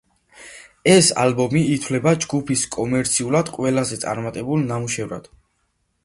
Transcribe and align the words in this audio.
ეს 0.91 1.09
ალბომი 1.23 1.59
ითვლება 1.73 2.13
ჯგუფის 2.23 2.63
კომერციულად 2.75 3.51
ყველაზე 3.59 3.99
წარმატებულ 4.05 4.65
ნამუშევრად. 4.71 5.29